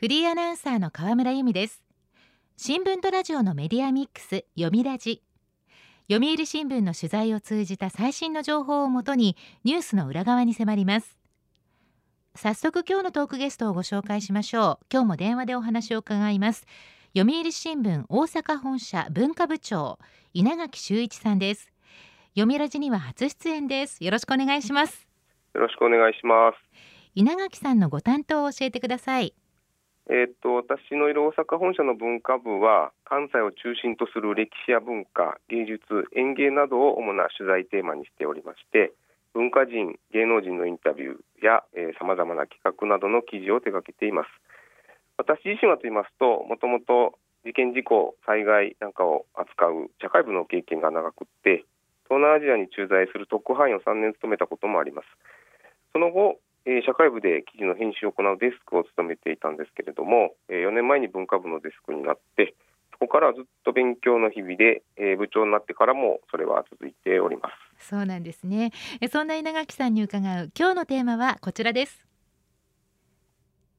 [0.00, 1.82] フリーアナウンサーの河村由美です。
[2.56, 5.22] 新聞とラジオのメディアミックス読みラジ。
[6.10, 11.18] 読売新聞の取材を通じた最新の情報をもとにニュースの裏側に迫ります。
[12.34, 14.86] 早速今日のトークゲストをご紹介しましょう。
[14.90, 16.64] 今日も電話でお話を伺います。
[17.14, 19.98] 読売新聞大阪本社文化部長
[20.32, 21.70] 稲垣修一さんです。
[22.30, 24.02] 読みラジには初出演です。
[24.02, 25.06] よろしくお願いします。
[25.54, 26.56] よろしくお願いします。
[27.14, 29.34] 稲垣さんのご担当を教えてください
[30.08, 38.92] えー、っと私のいる大阪本社の文化部は関西を中心とする歴史や文化、芸術、演芸などを主な取材テーマにしておりまして
[39.34, 41.62] 文化人、芸能人のインタビューや
[41.98, 44.28] さまざまな企画などの記事を手掛けています。
[45.18, 51.64] 私自身はと言いますともともと事件事故、災害なんかを扱う社会部の経験が長くって
[52.10, 55.06] 東南アジアに駐在する特派員を3年務めたこともあります。
[55.92, 62.54] その後えー、社会部で記事の編集を行うデスクを務めていたんですけれども、えー、4年前に文化部のデスクになって
[62.92, 67.88] そこからずっと勉強の日々で、えー、部長になってからもそれは続いております。
[67.88, 68.72] そうなんですね。
[69.00, 72.06] えそんな稲垣さんに伺う今日のテーマはこちらです。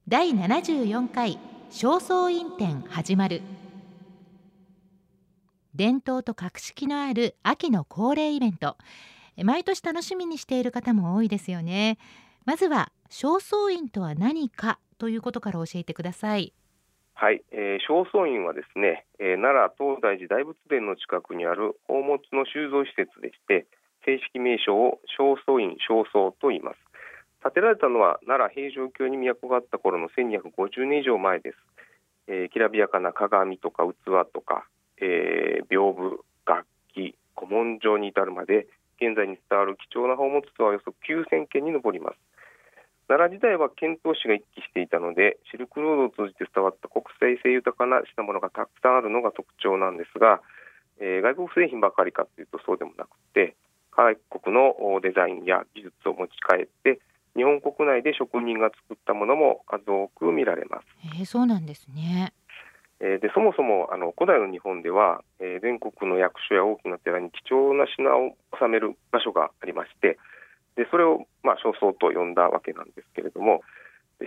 [0.08, 1.38] 第74回
[1.70, 3.42] 正倉院展始まる。
[5.74, 8.76] 伝統と格式のある秋の恒例イベント。
[9.44, 11.96] 毎年楽しみにしている方も多いですよね。
[12.44, 16.52] まずは正倉院とは何かということから教えてください。
[17.14, 23.66] はい、えー、正倉院はですね、えー、奈良東大寺大仏殿の近くにある宝物の収蔵施設でして
[24.04, 26.78] 正式名称を正倉院正倉と言います。
[27.42, 31.58] 建てられたのは奈良平城京に都があった頃の1250年以上前です、
[32.28, 33.94] えー、きらびやかな鏡とか器
[34.32, 34.64] とか、
[34.98, 38.66] えー、屏風楽器古文書に至るまで
[39.02, 42.31] 現在に伝わる貴重な宝物とはおよそ9000件に上ります。
[43.12, 50.40] 奈良時代は遣唐使が一気していたのでシルクロードを通じて伝わった国際性豊かな品物がたくさんあるのが特徴なんですが、
[50.96, 53.54] えー、外国製品ばかりかというとそうでもなくて
[53.92, 54.72] 外国の
[55.04, 57.00] デザインや技術を持ち帰って
[57.36, 60.86] 日本国内で職人が作ったものも数多く見られます。
[61.20, 62.32] えー、そうなんですね。
[63.00, 70.18] えー、でそもそもあの古代の日本では、えー、全国の役所や大きな寺に貴重な品を収める場所がありまして、
[70.76, 73.60] でそれをまあ焦燥と呼んだわけなんですけれども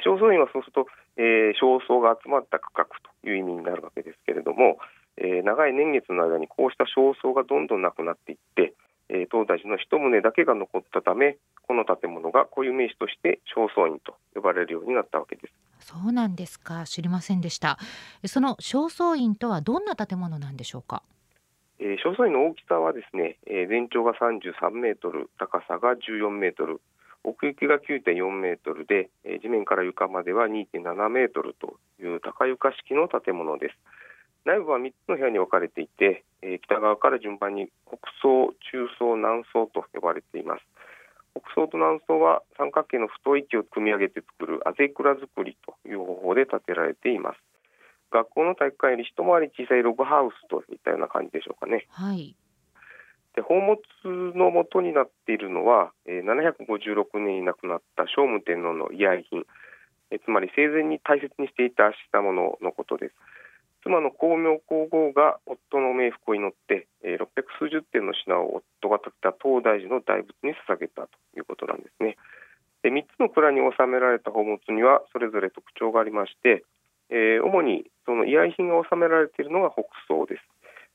[0.04, 2.86] 焦燥院はそうすると、えー、焦燥が集まった区画
[3.24, 4.78] という意味になるわけですけれども、
[5.18, 8.74] えー、長い年月の間にこうした焦燥がどんどんなくなっていって、
[9.10, 15.54] えー、東大寺の一棟だけが残ったためこの建物が固有名詞として正倉院と呼ばれるようになったわけです。
[15.80, 16.86] そうなんですか。
[16.86, 17.78] 知りませんでした。
[18.26, 21.04] その正倉院とはどんな建物なんでしょうか？
[21.86, 26.82] えー、詳細の大きさはですね、えー、全長が33メートル、高さが14メートル、
[27.24, 33.78] 奥行きが9.4メートルで、えー、地面から床までは2.7メートルという高床式の建物です。
[34.46, 40.66] 内部は3つの部屋に分かれていて、えー、北側から順番に北層、中層、南層と呼ばれています。
[41.38, 47.55] 北層と南層は三角形の太い木を組み上げて作るあぜ蔵造りという方法で建てられています。
[48.16, 51.86] 学校の体育館より一回り小さいログハウスといったような感じでしょうかね。
[51.92, 52.36] はい、
[53.36, 53.80] で宝物
[54.34, 59.44] の元になっているのは、えー、756年に亡くなった聖武天皇の慰愛品、
[60.12, 63.16] えー、つまり生前に大切にしていた品物のことです。
[63.84, 72.18] 妻の光明皇后が夫の冥福を祈って、えー、600数十点の品を夫が建てた東大寺の大仏に捧げたということなんですね。
[72.82, 76.66] で3つの蔵に収められた宝物にはそれぞれ特徴がありまして、
[77.10, 80.42] えー、主にその慰愛品が収められているのが北宋です。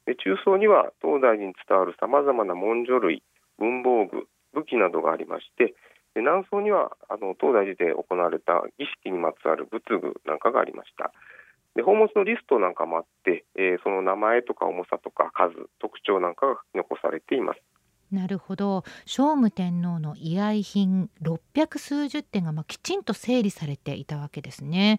[0.07, 3.23] で中層には東大寺に伝わるさまざまな文書類、
[3.59, 5.75] 文房具、武器などがありまして、
[6.15, 11.13] で南宋にはあの東大寺で行われた儀式にまつわる仏具なんかがありました。
[11.77, 17.61] で宝物のリストなんかもあって、えー、その名前とか重さとか数、特徴なんかが書き残されています。
[18.11, 24.99] なるほど聖武天皇の慰愛品600数十点がまあきちんと整理されていたわけですね。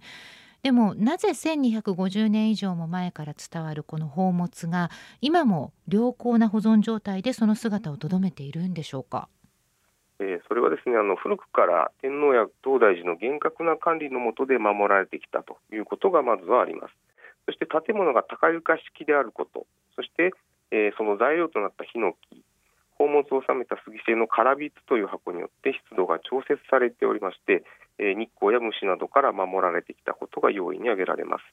[0.63, 9.27] でもなぜ1250年以上も前から伝わるこの宝物が今も良好な保存状態でその姿をとどめているんでしょうか？
[10.19, 16.93] え、それはですねあの古くから天皇や東大寺の厳格な管理の下で守られてきたということがまずはあります。
[17.47, 19.65] そして建物が高床式であること、
[19.95, 20.31] そして、
[20.69, 22.43] えー、その材料となったヒノキ、
[22.99, 27.63] 宝物を収めた杉製のカラビツという箱によって湿度が調節されておりまして、
[27.99, 31.43] え日光や虫などから守られてきたことが要因に挙げられます。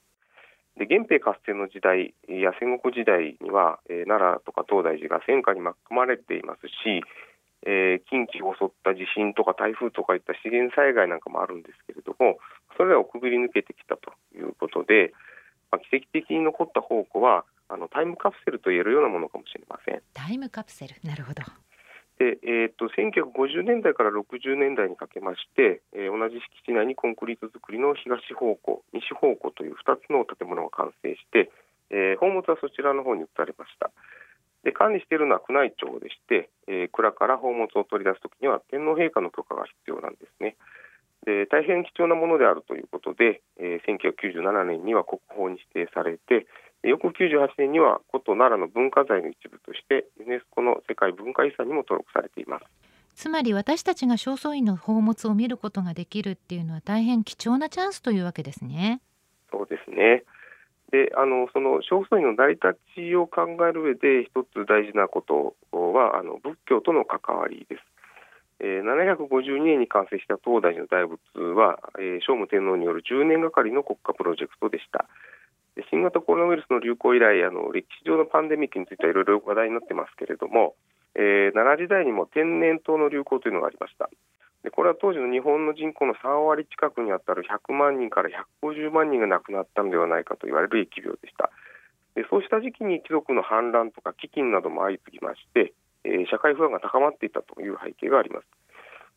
[0.77, 7.03] で源平合戦の時代や戦国時代には、え、奈良とか東大寺が戦火に巻き込まれていますし、
[7.67, 12.39] えー、近畿を襲った地震とか台風とかいった資源災害なんかもあるんですけれども
[12.77, 15.11] それらをくぐり抜けてきたということで、
[15.71, 20.01] まあ、奇跡的に残った宝庫はあのタイムカプセルと言えるようなものかもしれません。
[20.13, 21.43] タイムカプセルなるほど、
[22.19, 26.35] えーと、1950年代から60年代にかけまして、えー、同じ
[26.65, 31.49] 敷地内にコンクリート造りの東方向、西方向という2つの建物が完成して、
[31.89, 33.91] えー、宝物はそちらの方に移されました。
[34.63, 40.57] で管理しているのは宮内庁でして、えー、蔵から宝物を取り出すときには天皇陛下の許可が必要なんですね。
[41.25, 46.47] で大変貴重なものであるということで、えー、1997年には国宝に指定されて
[46.83, 52.65] 翌98年には古都奈良の文化財の一部としてユネスコの世界文化遺産にも登録されています
[53.15, 59.01] つまり私たちが正倉院の宝物を見ることができるっていうのは大変貴重なチャンスというわけですね。
[59.51, 60.23] そうですね
[60.91, 67.81] であのその正倉院の成り立ちを考える上で一つ大事なことはあの仏教との関わりです。
[68.61, 71.19] えー、752年に完成した東大寺の大仏
[71.55, 75.07] は、えー、聖武天皇による10年がかりの国家プロジェクトでした。
[75.79, 80.75] で新型コロナウイルスの流行以来あの歴史上のパンデミックについてはいろいろ話題になってますけれども、
[81.15, 84.11] えー、奈良時代にも天然痘の流行というのがありました。
[84.67, 88.29] でこれは当時の日本の人口の3割近くにあたる100万人から
[88.59, 91.49] 150万人が亡くなったのではないかと言われる疫病でした。
[92.15, 95.71] でそうした時期に貴族の反乱とか飢饉なども相次ぎまして、
[96.03, 98.47] えー、社会不安が高まっていたという背景があります。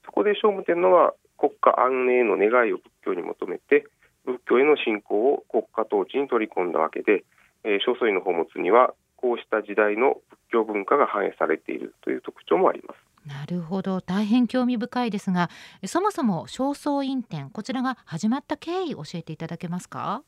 [0.07, 3.83] そこで聖武天皇は国家安寧の願いを仏教に求めて
[4.25, 7.25] 仏教への信仰を国家統治に取り込んだわけで、
[7.65, 12.99] えー、正倉院の宝物にはこうした時代の仏教文化が反映されているという特徴もあります。
[13.29, 14.01] なるほど。
[14.01, 15.49] 大変興味深いですが
[15.85, 20.25] そもそも正倉院展こちらが始まった経緯教えていただけますか？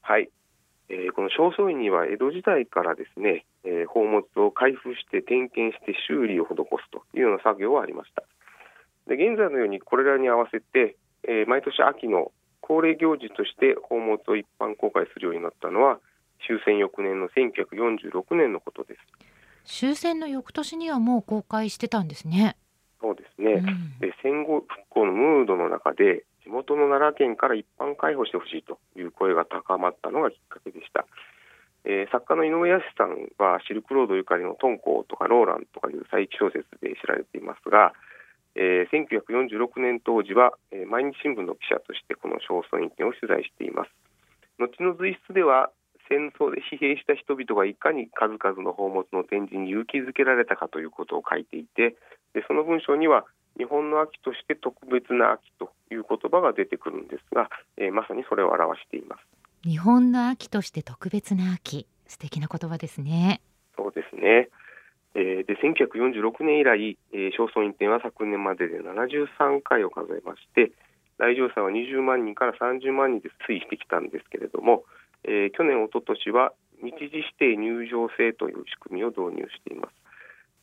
[0.00, 0.30] はい、
[0.88, 8.22] えー、この正倉院には江戸時代からですね、えー、宝物を開封して点検して修理を施すというような作業はありました。
[9.06, 12.32] で現在のようにこれらに合わせて、えー、毎年秋の
[12.68, 15.98] 恒例行事として宝物を一般公開するようになったのは
[16.46, 18.94] 終戦翌年の1946年のことで
[19.64, 22.56] す終戦の翌年にはもう公開してたんですね
[23.00, 31.06] そうですね、うん、で戦後復興のムードの中で地元の奈良県から一般開放してほしいという声が高まったのがきっかけでした、
[31.84, 37.92] えー、作家の井上康さんはシルクロードゆかりのトンコとかローランとかいう再起小説で知られていますが
[38.58, 43.90] えー、1946年当時は、えー、毎日新聞の記者としてこの正倉院展を取材しています。
[44.58, 45.70] 後の随筆では
[46.10, 51.94] 戦争で疲弊した人々がいかに数々の宝物の展示に勇気づけられたかということを書いていて
[52.34, 53.24] でその文章には
[53.56, 59.22] 日本の秋として特別な秋という言葉が出てくるんですが、えー、まさにそれを表しています。
[59.68, 61.86] 日本の秋として特別な秋。
[62.06, 63.42] 素敵な言葉ですね。
[63.76, 64.48] そうですね
[65.18, 70.70] えー、で1946年以来、えー、正倉院展は昨年までで73回を数えまして
[71.18, 74.84] 来場者は20万人から30万人で推移してきたんですけれども、
[75.24, 79.94] えー、去年、おととしは日時指定入場制という仕組みを導入しています。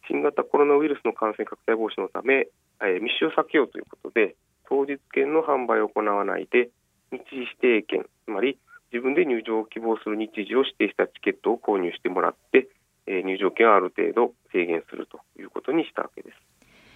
[0.07, 2.47] 新型コロナウイルスの感染拡大防止のため、
[2.79, 4.35] えー、密集を避けようということで
[4.69, 6.69] 当日券の販売を行わないで
[7.11, 8.59] 日時指定券つまり
[8.93, 12.69] 自分で入場を希望する日時を指定したチケットを購入してもらって
[13.07, 16.37] え入場券をある程度制限するということにしたわけです。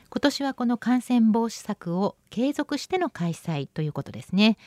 [0.09, 4.57] 今年はこの感染防止策を継続しての開催ということですね。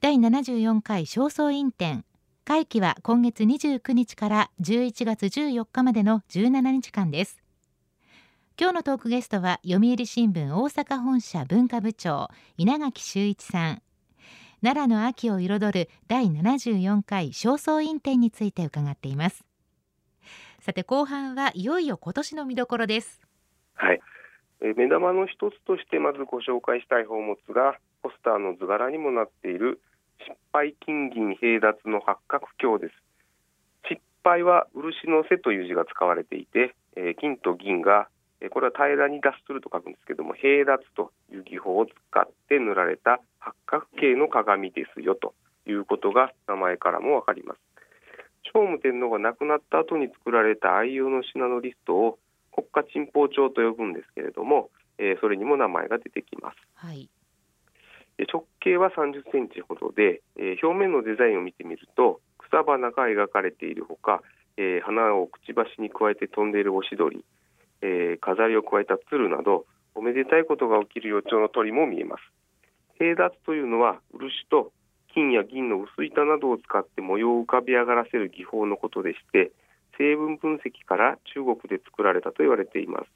[0.00, 2.04] 第74回正倉院展
[2.44, 7.42] 会期は今月29日から11月14日までの17日間です。
[8.60, 13.82] 今日のトークゲストは読売新聞大阪本社文化部長稲垣修一さん
[14.64, 19.47] 奈良の秋を彩る第74回正倉院展について伺っています
[20.68, 23.22] さて後半はいよいよ今年の見どころです。
[23.72, 24.00] はい。
[24.60, 29.80] え目玉の一つとしてまずご紹介したい宝物がポスターの図柄にもなっている
[30.20, 32.94] 失敗金銀平脱の八角鏡です。
[33.88, 38.08] 失敗は漆の背という字が使われていて、え金と銀が
[38.42, 45.32] えこれは平らに脱すると書くんですけども平脱という技法を使って塗られた八角形の鏡ですよと
[45.66, 47.67] いうことが名前からもわかります。
[48.52, 52.18] 聖武天皇が亡くなった後に作られた愛用の品のリストを
[52.52, 56.56] 国家珍宝帳と呼ぶんですけれども、えー、それにも名前が出てきます。
[56.74, 57.08] はい、
[58.32, 64.22] 直径は30センチほどで、えー、表面のデザインを見てみると草花が描かれているほか、
[64.56, 67.24] えー、花をくちばしに加えて飛んでいるおしどり、
[67.82, 72.22] え、飾りを加えた鶴などおめでたいことが起きる予兆の鳥も見えます。
[72.98, 74.72] 平脱というのは漆と
[75.18, 79.50] 金や銀の薄板などを使って模様を浮かび上がらせる技法のことでして
[79.98, 83.06] 成分分析から中国で作られたと言われています。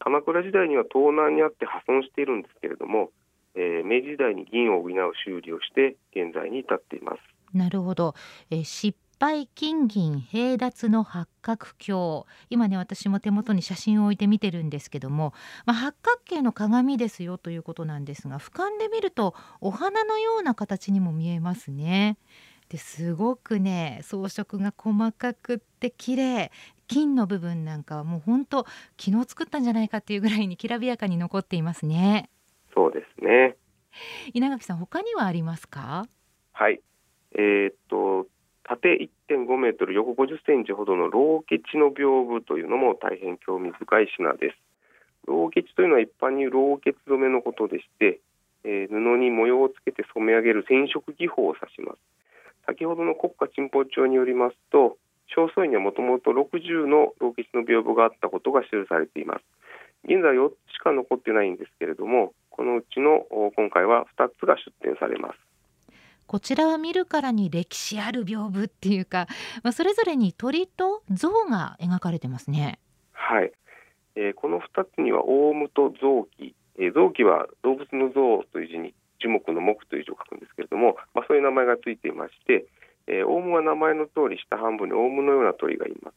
[0.00, 3.10] 鎌倉時代には盗難にあって破損しているんですけれども、
[3.54, 4.92] えー、明治時代に銀を補う
[5.24, 7.18] 修理をして現在に至っています。
[7.56, 8.14] なるほど、
[8.50, 15.34] えー、失敗金銀平脱の八角鏡今ね私も手元に写真を置いて見てるんですけども、
[15.66, 22.16] まあ、八角形の鏡ですよということなんですが俯瞰で見るとお花のような形にも見えますね。
[22.70, 26.50] ですごくね装飾が細かくって綺麗。
[26.88, 28.66] 金の部分なんかはもう本当
[28.98, 32.30] 昨日作ったんじゃないかっていうぐらいにきらびやかに残っていますね。
[32.74, 33.56] そうですね。
[34.34, 36.06] 稲垣さん他にはありますか？
[36.52, 36.80] はい。
[37.32, 38.26] えー、っと
[38.70, 44.56] 縦1.5メートル横50センチほどのローケチの屏風というのも大変興味深い品です。
[45.26, 48.20] ローケチというのは一般にローケツ染めのことでして、
[48.62, 51.98] えー、布に模様をつけて染め上げる染色技法を指します。
[52.64, 54.98] 先ほどの国家珍宝帳によりますと
[55.34, 59.42] 正倉院にはもともと60の老吉の屏風があったことが記されています。
[60.04, 65.49] 現在4つしか残ってないんですけれどもこのうちの今回は2つが出展されます。
[66.30, 69.26] こちらは見るからに歴史ある屏風っていうか、
[69.64, 72.78] まあ、それぞれに鳥と象が描かれてますね。
[73.10, 73.50] はい、
[74.14, 82.64] えー、この2つにはオウムと臓器、えー、臓器は動物の像という字に樹木の木という字を書くんですけれども、まあ、そういう名前がついていまして、
[83.08, 86.14] えー、オウムは名前の通り下半分にオウムのような鳥がいます。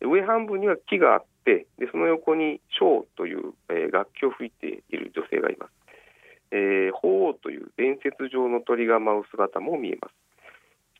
[0.00, 5.83] 上半分には木があってでその横に小という、えー、楽器を吹いている女性がいます、
[6.54, 10.14] えー、鳳凰という伝説上の鳥が舞う姿も見えます。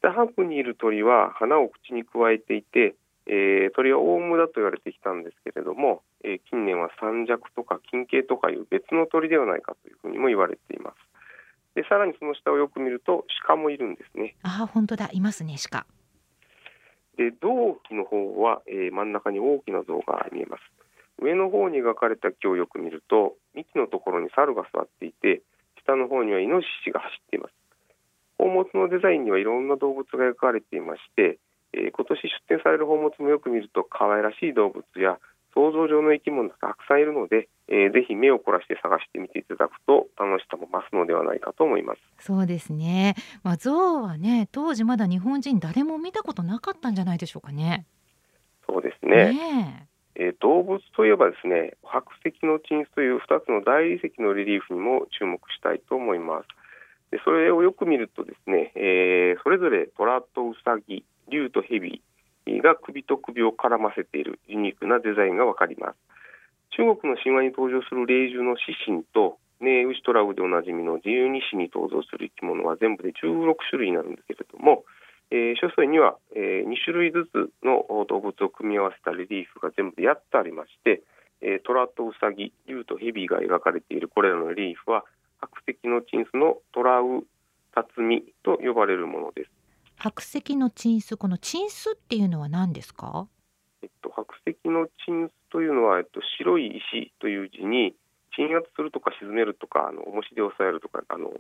[0.03, 2.97] 下半分にいる鳥は花を口にくわえていて、
[3.27, 10.97] えー、鳥はオウムだと言われてきたんですけれども、えー、近年は三尺とか金形とかいう別の鳥ではないかというふうにも言われています。
[11.75, 14.35] でさらにその下をよく見ると鹿もいるんですね。
[14.43, 15.09] あ本当だ。
[15.13, 15.87] いますね鹿。
[17.17, 20.74] で銅器の方は、えー、真ん中に大きな像が見えます
[21.23, 25.43] 上の方に描かれた木をよく見ると幹のところに猿が座っていて
[25.85, 27.55] 下の方にはイノシシが走っています。
[28.39, 31.39] 宝物のデザインにはいろんな動物が描かれていまして、
[31.73, 35.19] えー、今年出展される宝物もよく見ると可愛らしい動物や
[35.55, 42.01] 想像上の生き物がたくさんいるので、えー、ぜひ目を凝らして探してみていただくと楽しさも増すのではないかと思います。
[42.19, 43.15] そうですね。
[43.45, 47.87] まあ象はね当時まだ日本人誰も見たことなかったんじゃないでしょうかね。
[48.67, 49.33] そうですね。
[49.33, 56.49] ねえー、動物といえばですね白石の鎮守という2つの大理石のリリーフにも注目したいと思います。
[57.11, 62.03] でそれをよく見るとですね、えー、それぞれ虎とウサギ竜と蛇
[62.47, 65.97] が首と首を絡ませているユニークなデザインがわかります。
[66.77, 74.85] 中国の神話に登場する霊獣の獅子とネウシトラウでおなじみの自由に死に登場する生き物は全部で16種類になるんですけれども、
[75.31, 81.03] えー、書斎には、えー、2種類ずつの動物を組み合わせたレリーフが全部で8つありまして、
[81.41, 85.05] えー、虎とウサギ、竜と蛇が描かれているこれらのレリーフは
[85.41, 87.25] 白石の鎮守のトラウ
[87.75, 89.51] タツミと呼ばれるものです。
[89.99, 93.27] 白石の鎮守この鎮守っていうのは何ですか？
[93.83, 97.95] えっと白石の鎮守というのはえっと白い石という字に
[98.37, 101.31] 鎮圧するとか沈めるとかあの重しで抑えるとかあの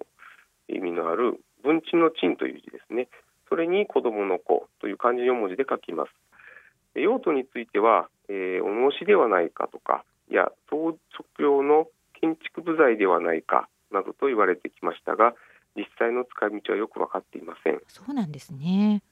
[0.69, 3.09] 意味のある文鎮の鎮という字ですね。
[3.49, 6.11] それに子供の子という漢字4文字で書きます。
[6.95, 11.87] 用途については、えー、重しではないかとか、いや装飾用の
[12.21, 15.35] 建築部材ではないかなどと言われてきましたが、
[15.77, 17.81] 実際の使い道はよく分かっていません。
[17.89, 19.03] そうなんですね。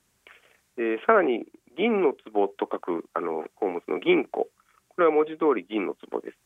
[0.77, 1.45] でさらに
[1.77, 4.49] 銀の壺と書くあの鉱物の銀庫、
[4.89, 6.39] これは文字通り銀の壺です。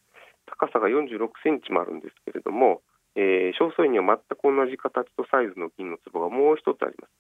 [0.47, 2.81] 高さが46センチもあるんですけれども、
[3.17, 7.11] えー、正倉院には全く同じ形とサイズの銀の壺がもう一つあります。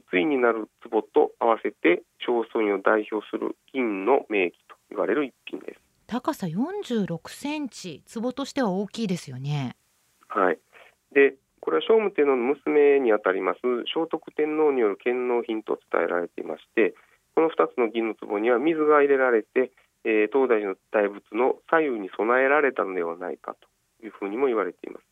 [0.00, 5.80] 対になる壺と合わせて正倉院を代表する銀の名器と言われる一品です。
[6.06, 9.76] 高さ46センチ、壺としては大きいですよね。
[10.28, 10.58] はい。
[11.12, 16.92] で、これは聖武天皇の娘にあたります聖徳天皇による献納品と伝えられていまして
[17.34, 19.72] この2つの銀の壺には水が入れられて、
[20.04, 25.04] えー、東大の大仏の左右に備えられたのではないかというふうにも言われています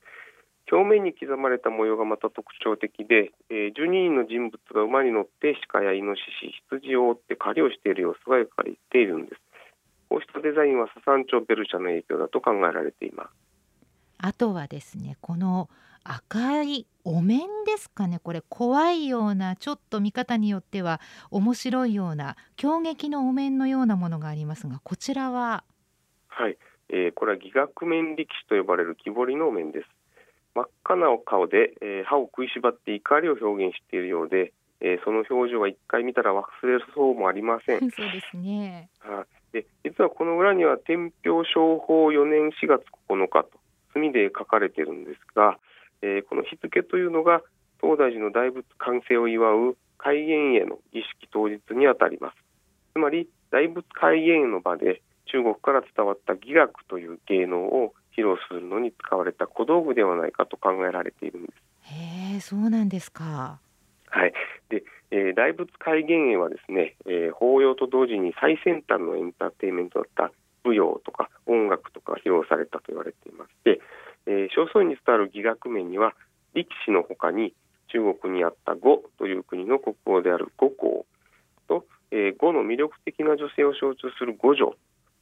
[0.73, 9.41] 表面に刻まれた模様がまた特徴的で、えー、12人の人物が馬に乗って鹿やイノシシ羊を追って狩りをしている様子が描かれているんです。
[10.09, 13.29] こうしたデザインはササンチョベルシャの影響だと考えられています。
[14.19, 15.69] あとはですねこの
[16.05, 18.19] 赤いお面ですかね。
[18.19, 21.01] これ怖いようなちょっと見方によっては
[21.31, 25.65] 面白いような狂撃のお面のようなものがありますがこちらは？
[26.29, 26.57] はい、
[26.89, 29.87] えー、これは義学面力士と呼ばれる木彫りのお面です
[30.55, 37.81] 真っ赤な顔で、えー、歯を食いしばって怒りを表現しているようで、えー、その表情は一回見たら忘れそうもありません。
[37.91, 38.91] そうですね。
[39.01, 43.51] はで実はこの裏には天平商法4年4月9日と
[43.93, 45.59] 墨で書かれているんですが、
[46.01, 47.43] えー、この日付というのが
[47.81, 52.37] 東大寺の大仏完成を祝う開元への儀式当日にあたります。
[52.95, 61.95] つまり大仏開元の場で中国から伝わった伎楽という芸能を披露するのに使われた小道具ではないかと考えられているんです。
[61.95, 63.59] へえそうなんですか。
[64.09, 64.33] はい。
[64.69, 70.33] で、えー、大仏開元へはですね、えー、法要と同時に最先端のエンターテインメントだった
[70.65, 73.81] 舞踊とか音楽とか披露されたと言われていまして、
[74.27, 76.15] えー、正倉院に伝わる伎楽面には
[76.55, 77.55] 力士のほかに
[77.89, 81.07] 中国にあった呉という国の国王である呉公
[81.69, 84.75] と、えー、呉の魅力的な女性を象徴する呉女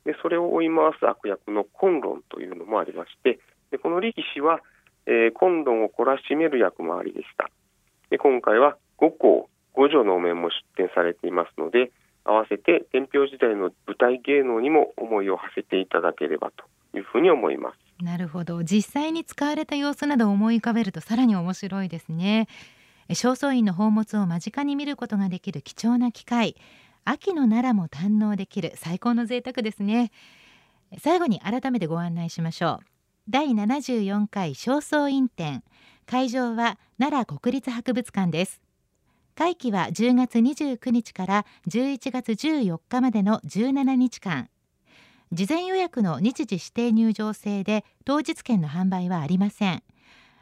[0.05, 3.39] でそれを追い回す悪役の崑崙というのもありまして
[3.71, 4.61] でこの力士は、
[5.07, 7.51] えー、を懲らしめる役もありでした。
[8.11, 11.93] で今回は呉公呉女のお面も出展されていますので
[12.25, 16.65] 合わせて天平時代の舞台芸能にも思いを馳せていただければと
[16.97, 18.05] いうふうに思います。
[18.05, 18.63] なるほど。
[18.65, 22.49] 実際に使われた様子などを思い浮かべるとさらに面白いですね。
[23.13, 26.57] 正倉院の宝物を間近に見ることができる貴重な機会。
[27.05, 30.11] 秋の奈良も堪能できる最高の贅沢ですね。
[30.99, 32.87] 最後に改めてご案内しましょう。
[33.29, 35.63] 第74回正倉院展。
[36.07, 38.61] 会場は奈良国立博物館です。
[39.37, 44.49] 会期は10月29日から11月14日までの17日間。
[45.33, 49.83] 事前予約の日時指定入場制で当日券の販売はありません。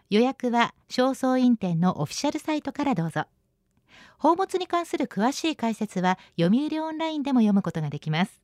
[0.09, 3.27] 予約は正倉院展のオフィシャルサイトからどうぞ。
[4.19, 8.43] 宝物に関する詳しい解説は読売オンラインでも読むことができます。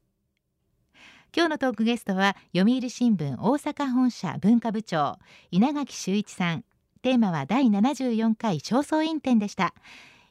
[1.36, 5.18] 今日のトークゲストは読売新聞大阪本社文化部長
[5.50, 6.64] 稲垣修一さん。
[7.02, 9.74] テーマは第74回正倉院展でした。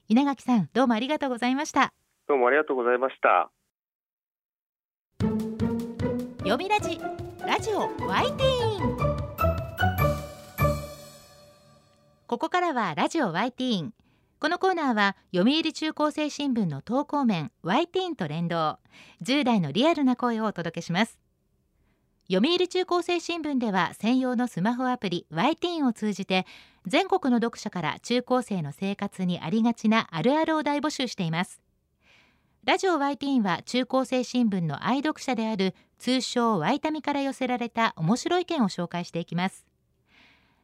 [0.08, 1.94] 稲垣さんどうもありがとうございました。
[2.28, 3.52] どうもありがとうございました。
[6.40, 7.00] 読みラジ
[7.46, 9.24] ラジオワイティーン。
[12.28, 13.94] ここからはラジオワイティーン
[14.44, 18.78] このコーナーは読売中高生新聞の投稿面ワイティーンと連動。
[19.22, 21.18] 10代のリアルな声をお届けします。
[22.30, 26.46] 読売中高生新聞では専用のスマホアプリワイティーンを通じて
[26.86, 31.62] 全国の読者から中高生の生活にありがちなあるあるを大募集しています。
[32.66, 39.73] ラジオワイティーンは中高生新聞の愛読者である通称ワイタミから寄せられた面白い意見を紹介していきます。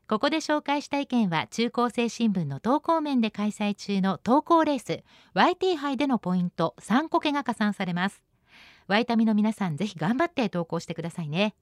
[0.09, 5.03] ここで紹介した意見は中高生新聞の投稿面で開催中の投稿レース
[5.35, 8.23] YT 杯でのポイント3個けが加算されます。
[8.87, 11.53] ワイタミの皆さんぜひ頑張って投稿してくださいね。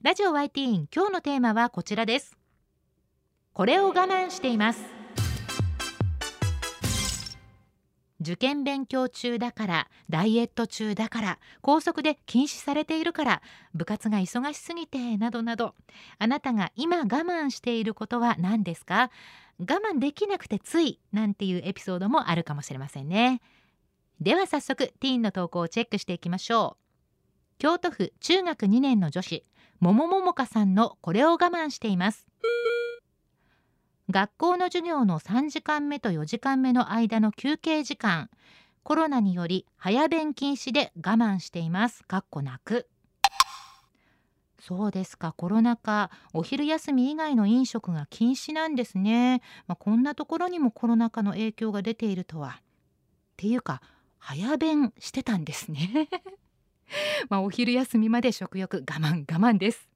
[0.00, 2.38] ラジオ YT 今日のテーマはこちらです。
[3.52, 5.01] これを我慢しています。
[8.22, 13.42] 受験勉強中だからダイエット中だから校則で禁止されているから
[13.74, 15.74] 部活が忙しすぎてなどなど。
[16.18, 19.10] あなたが今我慢していることは何ですか？
[19.58, 23.40] 我慢できなくてついなんていうエピソードもあるかもしれませんね。
[24.20, 27.58] では早速ティーンの投稿をチェックしていきましょう。
[27.58, 29.44] 京都府中学2年の女子
[29.80, 32.26] 桃桃香さんのこれを我慢しています。
[34.12, 38.28] 学校の授業の3時間目と4時間目の間の休憩時間。
[38.82, 42.04] コロナにより早弁禁止で我慢しています。
[42.04, 42.86] かっこなく。
[44.60, 45.32] そうですか。
[45.32, 52.60] コロナ禍お昼休み以外の飲食が禁止なんですね、まあ、こんなところにもコロナ禍の影響が出ているとは。
[52.60, 52.62] っ
[53.38, 53.80] ていうか
[54.18, 56.10] 早弁してたんですね。
[57.30, 59.88] まあお昼休みまで食欲我慢我慢です。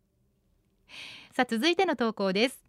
[1.34, 2.65] さあ続いての投稿です。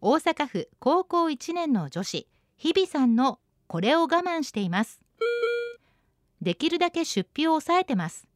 [0.00, 5.00] 大阪府高校1年の女子日比さんのこれを我慢しています。
[6.42, 8.28] できるだけ出費を抑えてます。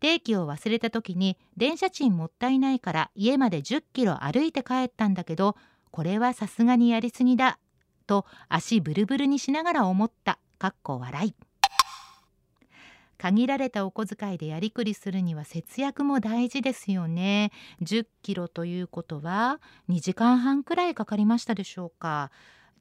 [0.00, 5.56] 定期を忘れた時に電車賃もったいないから家まで10キロ歩いて帰ったんだけど
[5.90, 7.58] これはさすがにやりすぎだ
[8.06, 10.38] と足ブルブルにしながら思った。
[10.58, 11.34] かっこ笑い。
[13.22, 17.52] 限られたお小遣いでやりくりするには節約も大事ですよね。
[17.80, 22.32] 10キロということは2時間半くらいかかりましたでしょうか。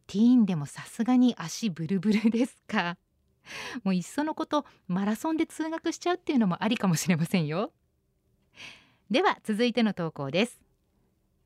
[0.08, 2.98] ティーンでもさすがに足ブルブルですか。
[3.86, 7.72] もういっそのことマラソンで通学しちゃうっていうのもありかもしれませんよ。
[9.12, 10.60] では続いての投稿です。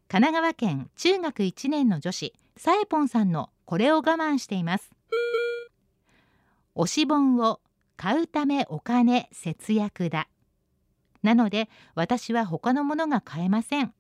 [0.08, 4.90] 神奈川県中学1年の女子さえぽんさんのこれを我慢しています。
[6.76, 7.60] 推し本を
[7.98, 10.28] 買うためお金節約だ。
[11.24, 13.94] なので私は他のものが買えません。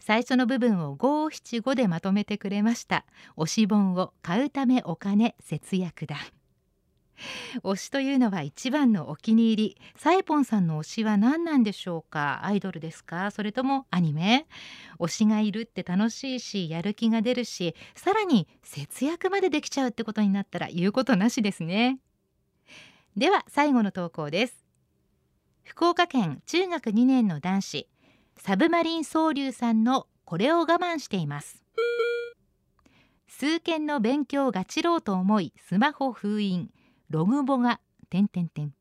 [0.00, 3.04] 最初の部分を五七五でまとめてくれました。
[3.36, 6.16] 推し本を買うためお金節約だ。
[7.64, 9.76] 推しというのは一番のお気に入り。
[9.96, 12.40] サイポンさんの推しは何なんでしょうか？
[12.44, 13.32] アイドルですか？
[13.32, 14.46] それともアニメ？
[15.00, 21.98] 推しがいるって楽しいしやる気が出るしさらに節約までできちゃうってことになったら言うことなしですね。
[23.18, 24.64] では最後の投稿です。
[25.64, 27.88] 福岡県中学2年の男子
[28.36, 31.64] サブマリン総流さんのこれを我慢しています。
[33.26, 36.70] 数件の勉強がちろうと思いスマホ封印。
[37.10, 38.72] ログボが点点点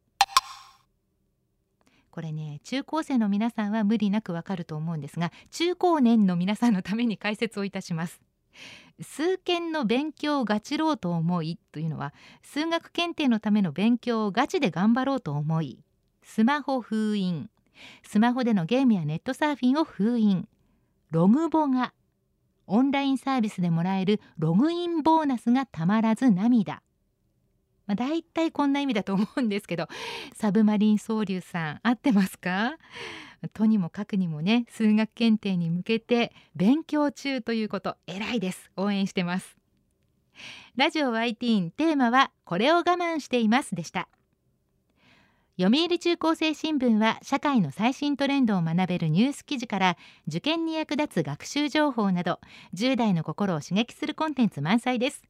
[2.11, 8.21] これね中高生の皆さんは無理なくわかると思うんですが中高年の皆さんのために解説をいたします。
[9.01, 15.83] 数件の勉強をガチろうと思いというのは数学検定のための勉強をガチで頑張ろうと思い
[16.23, 17.49] スマホ封印。
[18.03, 20.47] スマホでのゲームやネットサーフィンを封印。
[21.09, 21.93] ログボが。
[22.65, 26.81] オンラインサービスでもらえるログインボーナスがたまらず涙。
[27.85, 29.87] まあ、大体こんな意味だと思うんですけど。
[30.35, 32.77] サブマリン総流さん合ってますか？
[33.53, 38.71] とにもかくにもね数学検定に向けて勉強中ということ偉いです。
[38.75, 39.57] 応援してます。
[40.75, 44.07] ラジオ YT テーマはこれを我慢していますでした。
[45.59, 49.97] 読売中高生新聞は社会の最新トレンドを学べるニュース記事から
[50.27, 52.39] 受験に役立つ学習情報など
[52.75, 55.23] 10代の心を刺激するコンテンツ満載です。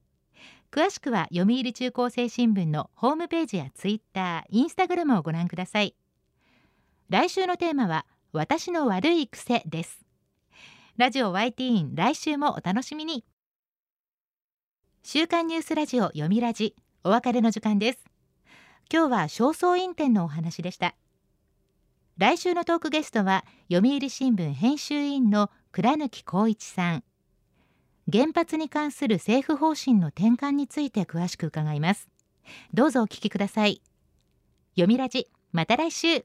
[0.70, 5.96] 詳しくは読売中高生新聞のホームページやツイッター、インスタグラムをご覧ください。
[7.10, 10.06] 来週のテーマは私の悪い癖です。
[10.98, 13.24] ラジオ YT 来週もお楽しみに。
[15.04, 18.04] 週刊ニュースラジオ読みラジお別れの時間です。
[18.92, 20.96] 今日は焦燥院展のお話でした。
[22.18, 27.06] 来週のトークゲストは読売新聞編集員の倉貫光一さん。
[28.12, 32.10] 原発に関する政府方針の転換について詳しく伺います。
[32.74, 33.82] どうぞお聞きください。
[34.76, 36.24] 読みラジまた来週。